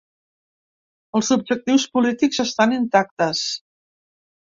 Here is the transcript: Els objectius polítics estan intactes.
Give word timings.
Els 1.19 1.29
objectius 1.37 1.87
polítics 1.99 2.43
estan 2.49 2.77
intactes. 2.83 3.47